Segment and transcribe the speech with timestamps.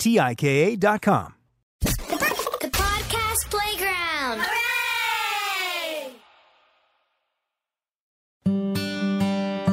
[0.00, 1.34] T-I-K-A dot com.
[1.82, 4.40] The podcast playground.
[4.40, 6.14] Hooray!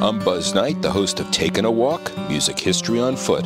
[0.01, 3.45] I'm Buzz Knight, the host of Taking a Walk, Music History on Foot.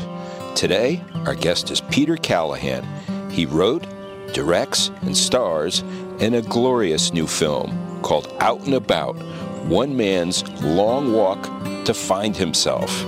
[0.55, 2.84] Today, our guest is Peter Callahan.
[3.29, 3.85] He wrote,
[4.34, 5.84] directs, and stars
[6.17, 9.16] in a glorious new film called Out and About,
[9.67, 11.44] One Man's Long Walk
[11.85, 13.05] to Find Himself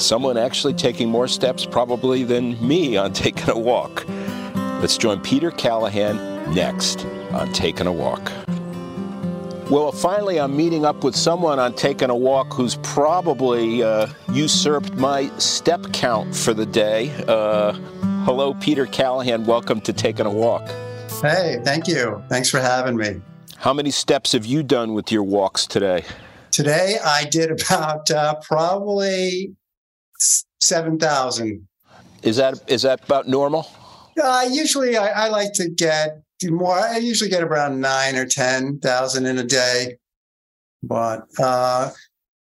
[0.00, 4.06] someone actually taking more steps probably than me on taking a walk.
[4.80, 8.32] Let's join Peter Callahan next on Taking a Walk.
[9.70, 14.94] Well, finally, I'm meeting up with someone on taking a walk who's probably uh, usurped
[14.94, 17.10] my step count for the day.
[17.28, 17.72] Uh,
[18.24, 19.44] hello, Peter Callahan.
[19.44, 20.66] Welcome to Taking a Walk.
[21.20, 22.22] Hey, thank you.
[22.28, 23.20] Thanks for having me.
[23.56, 26.04] How many steps have you done with your walks today?
[26.50, 29.54] Today, I did about uh, probably
[30.60, 31.66] seven thousand.
[32.22, 33.68] Is that is that about normal?
[34.22, 36.76] Uh, usually, I, I, like to get more.
[36.76, 39.96] I usually get around nine or ten thousand in a day,
[40.82, 41.90] but uh,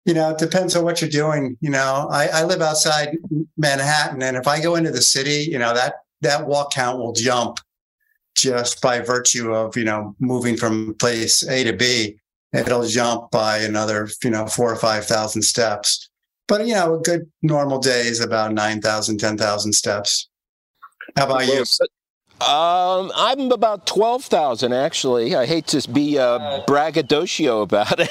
[0.05, 1.57] you know, it depends on what you're doing.
[1.61, 3.17] You know, I, I live outside
[3.57, 7.13] Manhattan, and if I go into the city, you know that that walk count will
[7.13, 7.61] jump
[8.37, 12.17] just by virtue of you know moving from place A to B.
[12.53, 16.10] It'll jump by another you know four or five thousand steps.
[16.51, 20.29] But you know, a good normal day is about 9,000, 10,000 steps.
[21.17, 21.65] How about you?
[22.45, 25.37] Um, I'm about 12,000 actually.
[25.37, 28.11] I hate to be uh, braggadocio about it.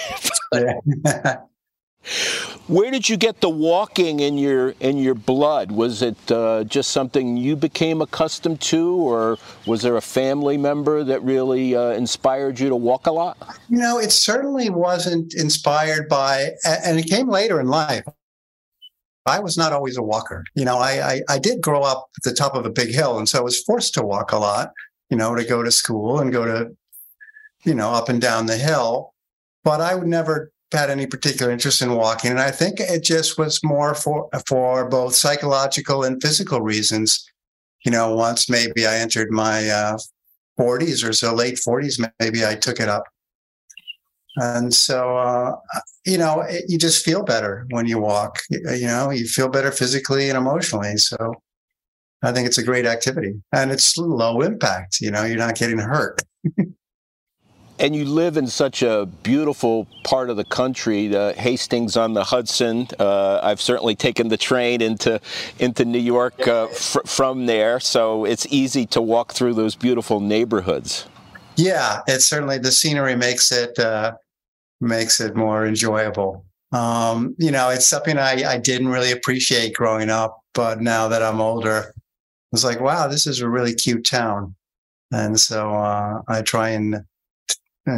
[2.68, 5.72] Where did you get the walking in your in your blood?
[5.72, 11.04] Was it uh, just something you became accustomed to, or was there a family member
[11.04, 13.38] that really uh, inspired you to walk a lot?
[13.68, 18.06] You know, it certainly wasn't inspired by, and it came later in life.
[19.30, 20.44] I was not always a walker.
[20.56, 23.18] You know, I, I, I did grow up at the top of a big hill,
[23.18, 24.72] and so I was forced to walk a lot.
[25.10, 26.70] You know, to go to school and go to,
[27.66, 29.14] you know, up and down the hill.
[29.64, 33.38] But I would never had any particular interest in walking, and I think it just
[33.38, 37.25] was more for for both psychological and physical reasons.
[37.86, 39.98] You know, once maybe I entered my uh,
[40.60, 43.06] 40s or so, late 40s, maybe I took it up.
[44.36, 45.56] And so, uh,
[46.06, 48.40] you know, it, you just feel better when you walk.
[48.50, 50.98] You know, you feel better physically and emotionally.
[50.98, 51.34] So,
[52.22, 55.00] I think it's a great activity, and it's low impact.
[55.00, 56.22] You know, you're not getting hurt.
[57.80, 62.88] and you live in such a beautiful part of the country, Hastings on the Hudson.
[63.00, 65.22] Uh, I've certainly taken the train into
[65.60, 70.20] into New York uh, fr- from there, so it's easy to walk through those beautiful
[70.20, 71.08] neighborhoods.
[71.60, 74.14] Yeah, it's certainly the scenery makes it uh,
[74.80, 76.46] makes it more enjoyable.
[76.72, 81.22] Um, you know, it's something I, I didn't really appreciate growing up, but now that
[81.22, 82.00] I'm older, I
[82.54, 84.56] was like, wow, this is a really cute town.
[85.12, 87.04] And so uh, I try and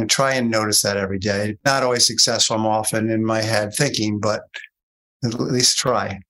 [0.08, 1.56] try and notice that every day.
[1.64, 2.56] Not always successful.
[2.56, 4.42] I'm often in my head thinking, but
[5.24, 6.20] at least try.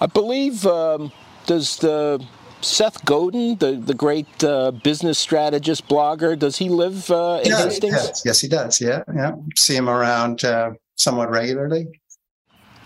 [0.00, 1.12] I believe um,
[1.46, 2.24] does the
[2.62, 7.64] Seth Godin, the the great uh, business strategist blogger, does he live uh, in yeah,
[7.64, 7.92] Hastings?
[7.92, 8.80] Yes, yes, he does.
[8.80, 9.32] Yeah, yeah.
[9.56, 11.88] See him around uh, somewhat regularly.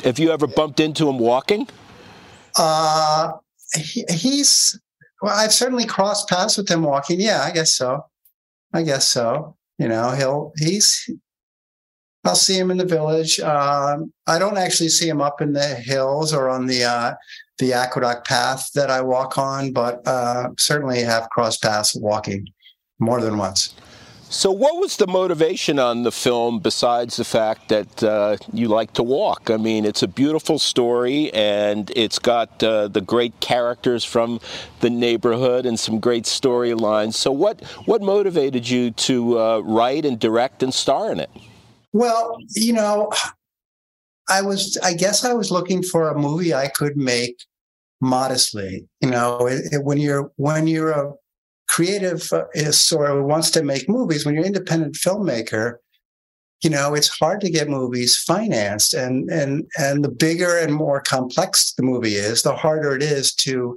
[0.02, 1.68] Have you ever bumped into him walking?
[2.58, 3.32] Uh,
[3.74, 4.80] he, he's
[5.20, 5.36] well.
[5.36, 7.20] I've certainly crossed paths with him walking.
[7.20, 8.02] Yeah, I guess so.
[8.72, 9.56] I guess so.
[9.78, 11.08] You know, he'll he's.
[12.26, 13.40] I'll see him in the village.
[13.40, 17.14] Um, I don't actually see him up in the hills or on the uh,
[17.58, 22.46] the aqueduct path that I walk on, but uh, certainly have crossed paths walking
[22.98, 23.74] more than once.
[24.28, 28.92] So, what was the motivation on the film besides the fact that uh, you like
[28.94, 29.50] to walk?
[29.50, 34.40] I mean, it's a beautiful story and it's got uh, the great characters from
[34.80, 37.14] the neighborhood and some great storylines.
[37.14, 41.30] So, what, what motivated you to uh, write and direct and star in it?
[41.96, 43.10] Well, you know,
[44.28, 47.42] I was, I guess I was looking for a movie I could make
[48.02, 48.86] modestly.
[49.00, 51.14] You know, it, it, when you're, when you're a
[51.68, 52.44] creative uh,
[52.92, 55.76] or wants to make movies, when you're an independent filmmaker,
[56.62, 61.00] you know it's hard to get movies financed, and and and the bigger and more
[61.00, 63.76] complex the movie is, the harder it is to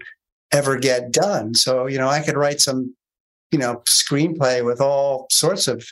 [0.52, 1.54] ever get done.
[1.54, 2.96] So you know, I could write some,
[3.52, 5.86] you know, screenplay with all sorts of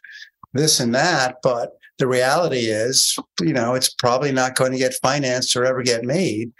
[0.53, 4.93] this and that, but the reality is, you know, it's probably not going to get
[5.01, 6.51] financed or ever get made.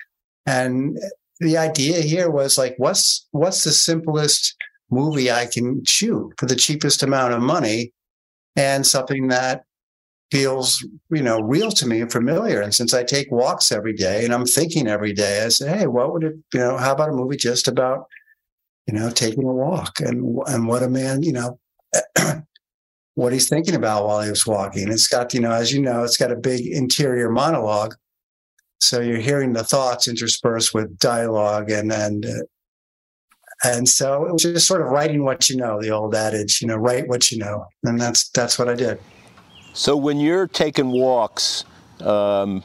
[0.46, 0.98] And
[1.40, 4.56] the idea here was like, what's what's the simplest
[4.90, 7.94] movie I can shoot for the cheapest amount of money
[8.56, 9.64] and something that
[10.32, 12.62] feels, you know, real to me and familiar.
[12.62, 15.88] And since I take walks every day and I'm thinking every day, I say, hey,
[15.88, 18.08] what would it, you know, how about a movie just about,
[18.88, 21.60] you know, taking a walk and and what a man, you know,
[23.18, 24.92] what he's thinking about while he was walking.
[24.92, 27.96] It's got, you know, as you know, it's got a big interior monologue.
[28.80, 32.44] So you're hearing the thoughts interspersed with dialogue and and uh,
[33.64, 36.68] and so it was just sort of writing what you know, the old adage, you
[36.68, 37.66] know, write what you know.
[37.84, 39.00] And that's that's what I did.
[39.74, 41.66] So when you're taking walks,
[42.02, 42.64] um,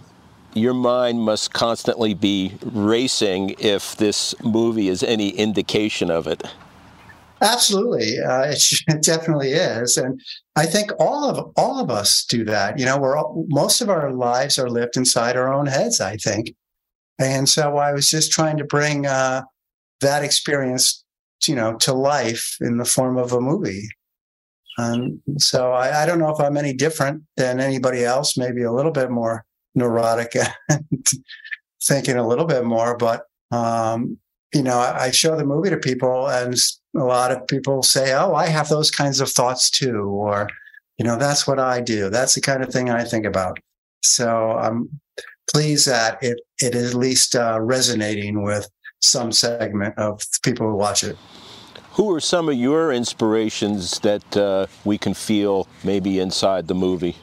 [0.52, 6.42] your mind must constantly be racing if this movie is any indication of it.
[7.42, 10.20] Absolutely, uh, it, it, definitely is, and
[10.54, 12.78] I think all of all of us do that.
[12.78, 16.00] You know, we're all, most of our lives are lived inside our own heads.
[16.00, 16.54] I think,
[17.18, 19.42] and so I was just trying to bring uh,
[20.00, 21.04] that experience,
[21.46, 23.88] you know, to life in the form of a movie.
[24.78, 28.38] Um, so I, I, don't know if I'm any different than anybody else.
[28.38, 30.34] Maybe a little bit more neurotic
[30.70, 31.06] and
[31.82, 34.18] thinking a little bit more, but um,
[34.54, 36.54] you know, I show the movie to people, and
[36.94, 40.48] a lot of people say, "Oh, I have those kinds of thoughts too," or
[40.98, 42.10] you know, that's what I do.
[42.10, 43.58] That's the kind of thing I think about.
[44.02, 45.00] So I'm
[45.52, 48.68] pleased that it it is at least uh, resonating with
[49.00, 51.16] some segment of people who watch it.
[51.92, 57.16] Who are some of your inspirations that uh, we can feel maybe inside the movie?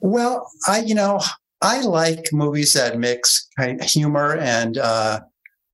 [0.00, 1.20] Well, I you know
[1.60, 3.48] I like movies that mix
[3.82, 5.20] humor and uh,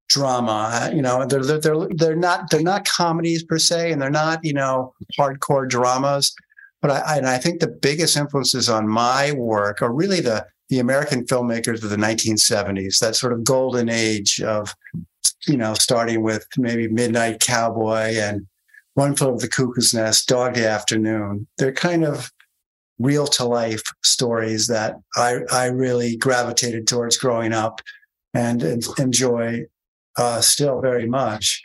[0.08, 0.90] drama.
[0.94, 4.44] You know, they're, they're they're they're not they're not comedies per se, and they're not
[4.44, 6.34] you know hardcore dramas.
[6.80, 10.78] But I, and I think the biggest influences on my work are really the the
[10.78, 14.74] American filmmakers of the 1970s, that sort of golden age of,
[15.46, 18.46] you know, starting with maybe Midnight Cowboy and
[18.94, 21.46] One Flew Over the Cuckoo's Nest, Dog Day Afternoon.
[21.56, 22.30] They're kind of
[22.98, 27.80] real to life stories that I, I really gravitated towards growing up
[28.34, 28.62] and
[28.98, 29.64] enjoy
[30.18, 31.62] uh, still very much.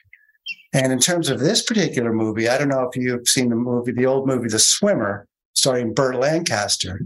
[0.73, 3.91] And in terms of this particular movie, I don't know if you've seen the movie,
[3.91, 6.99] the old movie, The Swimmer, starring Burt Lancaster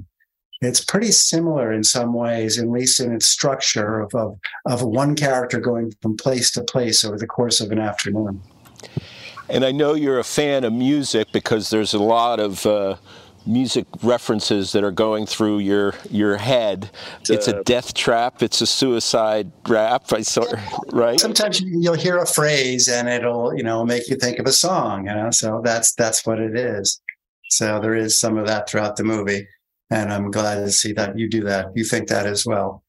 [0.61, 5.15] it's pretty similar in some ways, at least in its structure of, of, of one
[5.15, 8.41] character going from place to place over the course of an afternoon.
[9.49, 12.97] And I know you're a fan of music because there's a lot of uh,
[13.47, 16.91] music references that are going through your your head.
[17.29, 18.43] It's a death trap.
[18.43, 20.11] It's a suicide rap.
[20.13, 20.45] I saw,
[20.91, 21.19] right?
[21.19, 25.07] Sometimes you'll hear a phrase and it'll you know make you think of a song.
[25.07, 27.01] You know, so that's that's what it is.
[27.49, 29.47] So there is some of that throughout the movie.
[29.89, 31.67] And I'm glad to see that you do that.
[31.75, 32.83] You think that as well.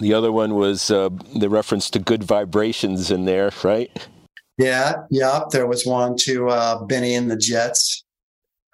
[0.00, 3.90] The other one was uh, the reference to good vibrations in there, right?
[4.58, 5.42] Yeah, yeah.
[5.50, 8.04] There was one to uh, Bennie and the Jets.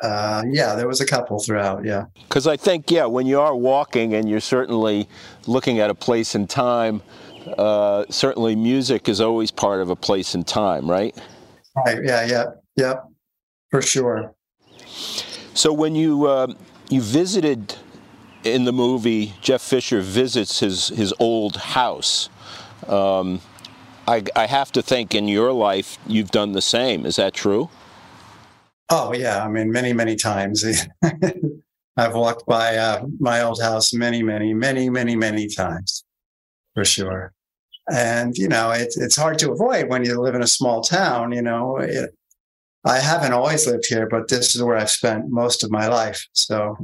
[0.03, 1.85] Uh, yeah, there was a couple throughout.
[1.85, 5.09] Yeah, because I think yeah, when you are walking and you're certainly
[5.47, 7.03] looking at a place and time,
[7.57, 11.17] uh, certainly music is always part of a place and time, right?
[11.77, 11.99] Right.
[12.05, 12.27] Yeah.
[12.27, 12.45] Yeah.
[12.77, 12.95] Yeah.
[13.71, 14.35] For sure.
[15.55, 16.55] So when you uh,
[16.89, 17.75] you visited
[18.45, 22.29] in the movie, Jeff Fisher visits his his old house.
[22.87, 23.41] Um,
[24.07, 27.05] I, I have to think in your life you've done the same.
[27.05, 27.69] Is that true?
[28.91, 30.65] Oh yeah, I mean many many times.
[31.97, 36.05] I've walked by uh, my old house many many many many many times,
[36.75, 37.33] for sure.
[37.93, 41.33] And you know it's it's hard to avoid when you live in a small town.
[41.33, 42.15] You know, it,
[42.85, 46.27] I haven't always lived here, but this is where I've spent most of my life.
[46.33, 46.77] So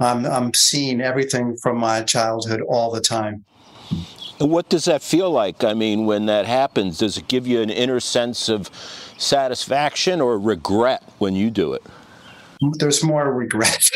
[0.00, 3.44] I'm I'm seeing everything from my childhood all the time.
[4.38, 5.64] What does that feel like?
[5.64, 8.70] I mean, when that happens, does it give you an inner sense of
[9.18, 11.82] satisfaction or regret when you do it?
[12.78, 13.90] There's more regret.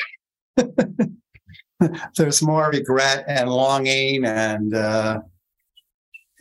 [2.16, 5.20] There's more regret and longing, and uh,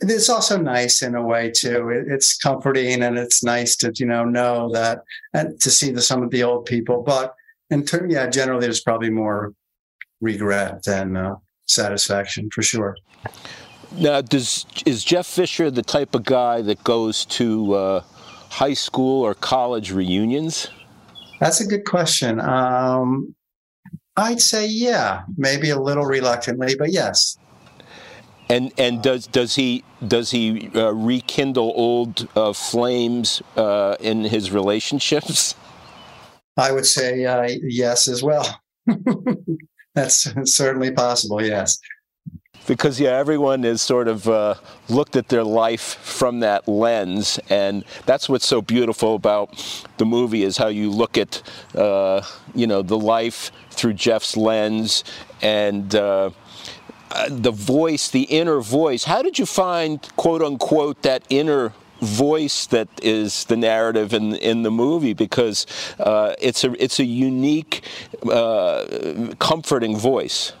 [0.00, 1.88] it's also nice in a way too.
[1.90, 5.02] it's comforting, and it's nice to you know know that
[5.34, 7.02] and to see the, some of the old people.
[7.02, 7.34] But
[7.70, 9.52] in term, yeah, generally, there's probably more
[10.20, 12.96] regret than uh, satisfaction for sure.
[13.98, 18.00] Now, does is Jeff Fisher the type of guy that goes to uh,
[18.50, 20.68] high school or college reunions?
[21.40, 22.40] That's a good question.
[22.40, 23.34] Um,
[24.16, 27.36] I'd say yeah, maybe a little reluctantly, but yes.
[28.48, 34.50] And and does does he does he uh, rekindle old uh, flames uh, in his
[34.50, 35.54] relationships?
[36.56, 38.60] I would say uh, yes as well.
[39.94, 41.42] That's certainly possible.
[41.42, 41.78] Yes
[42.66, 44.54] because yeah, everyone has sort of uh,
[44.88, 50.42] looked at their life from that lens, and that's what's so beautiful about the movie
[50.42, 51.42] is how you look at
[51.74, 52.22] uh,
[52.54, 55.04] you know the life through Jeff's lens
[55.40, 55.94] and.
[55.94, 56.30] Uh,
[57.28, 59.04] the voice, the inner voice.
[59.04, 64.62] How did you find, quote unquote, that inner voice that is the narrative in in
[64.62, 65.66] the movie because
[66.00, 67.84] uh, it's a it's a unique,
[68.30, 68.84] uh,
[69.38, 70.52] comforting voice.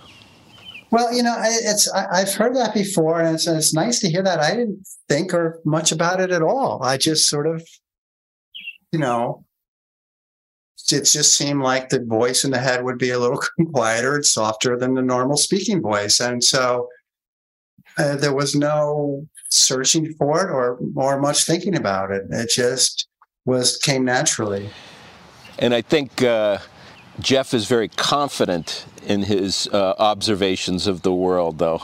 [0.92, 4.22] Well, you know, it's I, have heard that before, and it's, it's nice to hear
[4.22, 4.40] that.
[4.40, 6.82] I didn't think or much about it at all.
[6.82, 7.66] I just sort of,
[8.92, 9.46] you know,
[10.92, 13.40] it just seemed like the voice in the head would be a little
[13.74, 16.88] quieter and softer than the normal speaking voice, and so
[17.96, 22.24] uh, there was no searching for it or or much thinking about it.
[22.28, 23.08] It just
[23.46, 24.68] was came naturally.
[25.58, 26.22] And I think.
[26.22, 26.58] Uh
[27.20, 31.82] Jeff is very confident in his uh, observations of the world, though.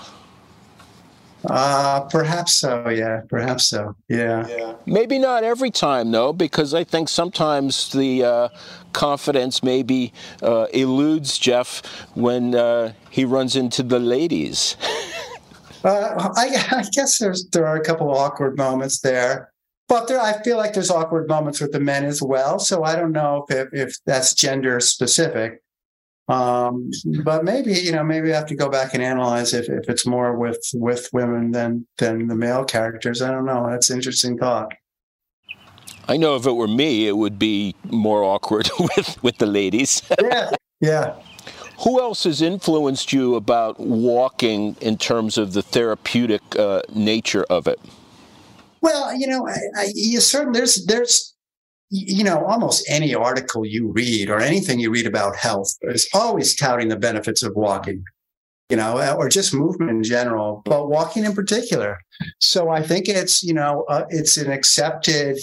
[1.45, 2.89] Uh, perhaps so.
[2.89, 3.95] Yeah, perhaps so.
[4.09, 4.47] Yeah.
[4.49, 4.75] yeah.
[4.87, 8.49] Maybe not every time, though, because I think sometimes the uh,
[8.93, 11.83] confidence maybe uh, eludes Jeff
[12.15, 14.77] when uh, he runs into the ladies.
[15.85, 19.53] Uh, I, I, guess there's there are a couple of awkward moments there.
[19.89, 22.59] But there, I feel like there's awkward moments with the men as well.
[22.59, 25.63] So I don't know if, if that's gender specific.
[26.29, 26.91] Um,
[27.25, 30.07] but maybe, you know, maybe I have to go back and analyze if, if it's
[30.07, 33.23] more with, with women than, than the male characters.
[33.23, 33.67] I don't know.
[33.71, 34.71] That's an interesting thought.
[36.07, 40.03] I know if it were me, it would be more awkward with, with the ladies.
[40.23, 40.51] yeah.
[40.81, 41.17] Yeah.
[41.85, 47.67] Who else has influenced you about walking in terms of the therapeutic uh, nature of
[47.67, 47.81] it?
[48.81, 51.35] Well, you know, I, I, you certainly there's there's
[51.91, 56.55] you know almost any article you read or anything you read about health is always
[56.55, 58.05] touting the benefits of walking
[58.69, 61.99] you know or just movement in general but walking in particular.
[62.41, 65.39] So i think it's you know uh, it's an accepted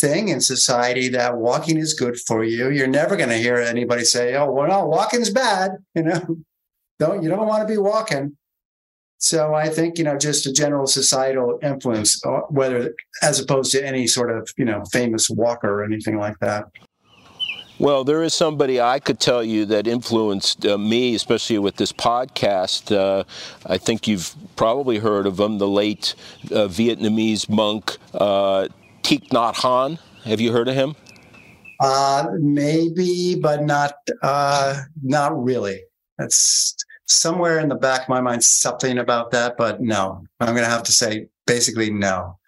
[0.00, 2.70] thing in society that walking is good for you.
[2.70, 6.20] You're never going to hear anybody say oh well no walking's bad you know?
[6.98, 8.36] Don't you don't want to be walking
[9.22, 13.86] so I think you know just a general societal influence, uh, whether as opposed to
[13.86, 16.64] any sort of you know famous walker or anything like that.
[17.78, 21.92] Well, there is somebody I could tell you that influenced uh, me, especially with this
[21.92, 22.94] podcast.
[22.94, 23.22] Uh,
[23.66, 28.66] I think you've probably heard of him, the late uh, Vietnamese monk uh,
[29.02, 29.98] Thich Nhat Hanh.
[30.24, 30.96] Have you heard of him?
[31.78, 35.80] Uh, maybe, but not uh, not really.
[36.18, 36.74] That's
[37.12, 40.70] somewhere in the back of my mind something about that, but no, I'm going to
[40.70, 42.38] have to say basically no.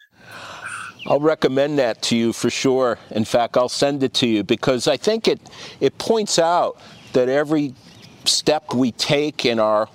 [1.07, 2.99] I'll recommend that to you for sure.
[3.11, 5.41] In fact, I'll send it to you because I think it
[5.81, 6.79] it points out
[7.13, 7.75] that every
[8.25, 9.89] step we take in our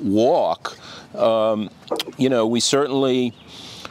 [0.00, 0.78] walk,
[1.16, 1.68] um,
[2.16, 3.34] you know, we certainly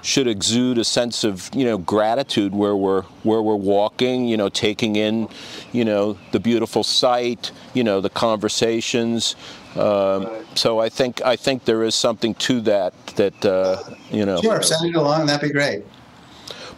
[0.06, 4.50] should exude a sense of you know gratitude where we're where we're walking, you know,
[4.50, 5.28] taking in,
[5.72, 9.36] you know, the beautiful sight, you know, the conversations.
[9.76, 14.42] Um, so I think I think there is something to that that uh, you know.
[14.42, 15.26] Sure, send it along.
[15.26, 15.84] That'd be great.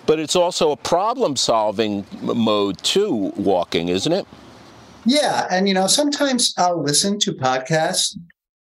[0.06, 3.34] But it's also a problem-solving mode too.
[3.36, 4.26] Walking, isn't it?
[5.06, 8.18] Yeah, and you know, sometimes I'll listen to podcasts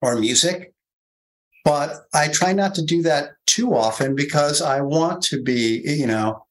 [0.02, 0.74] or music,
[1.67, 6.07] but I try not to do that too often because I want to be, you
[6.07, 6.45] know,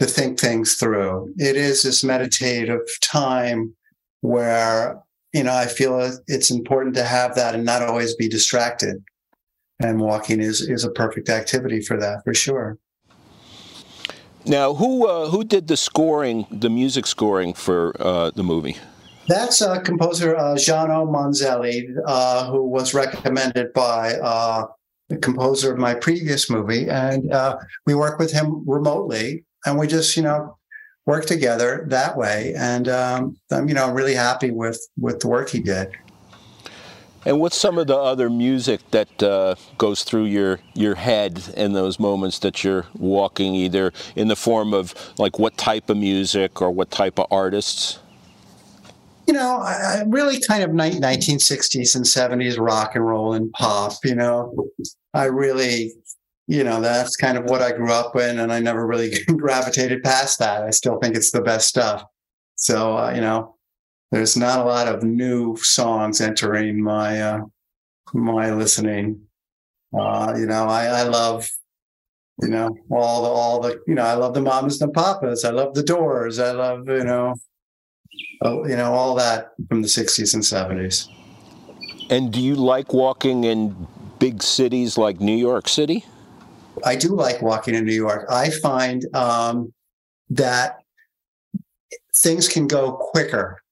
[0.00, 1.32] to think things through.
[1.36, 3.76] It is this meditative time
[4.22, 5.00] where,
[5.32, 8.96] you know, I feel it's important to have that and not always be distracted.
[9.78, 12.76] And walking is is a perfect activity for that, for sure.
[14.44, 18.78] Now, who uh, who did the scoring, the music scoring for uh, the movie?
[19.30, 24.66] That's uh, composer uh, Gianno Monzelli, uh, who was recommended by uh,
[25.08, 27.56] the composer of my previous movie, and uh,
[27.86, 30.58] we work with him remotely, and we just you know
[31.06, 32.54] work together that way.
[32.56, 35.92] And um, I'm you know really happy with with the work he did.
[37.24, 41.72] And what's some of the other music that uh, goes through your your head in
[41.72, 46.60] those moments that you're walking, either in the form of like what type of music
[46.60, 48.00] or what type of artists?
[49.30, 54.52] You know, really kind of 1960s and 70s rock and roll and pop, you know,
[55.14, 55.92] I really,
[56.48, 58.40] you know, that's kind of what I grew up in.
[58.40, 60.64] And I never really gravitated past that.
[60.64, 62.02] I still think it's the best stuff.
[62.56, 63.54] So, uh, you know,
[64.10, 67.40] there's not a lot of new songs entering my, uh,
[68.12, 69.20] my listening.
[69.96, 71.48] Uh, you know, I, I love,
[72.42, 75.44] you know, all the, all the, you know, I love the mamas and the papas.
[75.44, 76.40] I love the doors.
[76.40, 77.36] I love, you know,
[78.42, 81.08] oh, you know, all that from the 60s and 70s.
[82.10, 83.86] And do you like walking in
[84.18, 86.04] big cities like New York City?
[86.84, 88.26] I do like walking in New York.
[88.30, 89.72] I find um,
[90.30, 90.78] that
[92.14, 93.62] things can go quicker.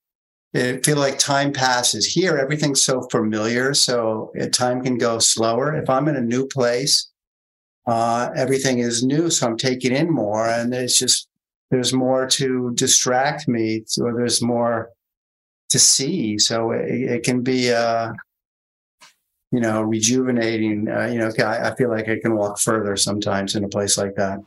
[0.54, 2.06] It feel like time passes.
[2.06, 5.76] Here, everything's so familiar, so time can go slower.
[5.76, 7.10] If I'm in a new place,
[7.86, 11.27] uh, everything is new, so I'm taking in more, and it's just
[11.70, 14.90] there's more to distract me or there's more
[15.70, 16.38] to see.
[16.38, 18.12] So it, it can be uh
[19.50, 20.88] you know rejuvenating.
[20.88, 23.96] Uh, you know I, I feel like i can walk further sometimes in a place
[23.98, 24.40] like that.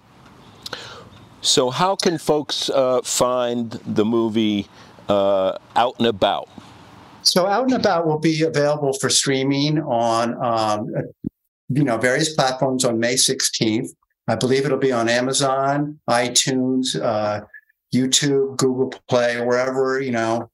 [1.42, 4.68] So how can folks uh, find the movie
[5.10, 6.48] uh, out and about?
[7.24, 10.88] So out and about will be available for streaming on um,
[11.70, 13.90] you know various platforms on may 16th
[14.32, 17.42] I believe it'll be on Amazon, iTunes, uh,
[17.94, 20.50] YouTube, Google Play, wherever you know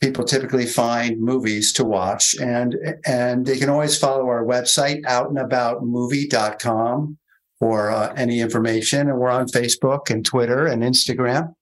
[0.00, 7.18] people typically find movies to watch, and and they can always follow our website outandaboutmovie.com
[7.58, 11.56] for uh, any information, and we're on Facebook and Twitter and Instagram.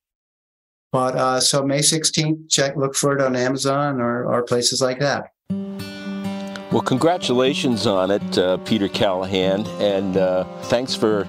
[0.92, 5.00] But uh, so May 16th, check look for it on Amazon or, or places like
[5.00, 5.30] that.
[6.74, 11.28] Well, congratulations on it, uh, Peter Callahan, and uh, thanks for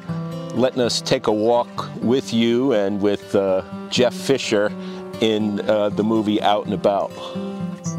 [0.56, 4.72] letting us take a walk with you and with uh, Jeff Fisher
[5.22, 7.12] in uh, the movie Out and About.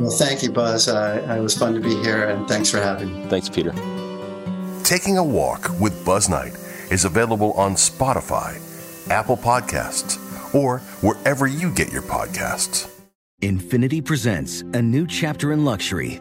[0.01, 0.89] Well, thank you, Buzz.
[0.89, 3.29] it was fun to be here, and thanks for having me.
[3.29, 3.71] Thanks, Peter.
[4.83, 6.59] Taking a Walk with Buzz Knight
[6.91, 8.59] is available on Spotify,
[9.09, 12.91] Apple Podcasts, or wherever you get your podcasts.
[13.41, 16.21] Infiniti presents a new chapter in luxury